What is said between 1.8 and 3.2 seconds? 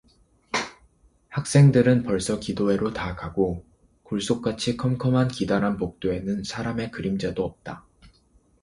벌써 기도회로 다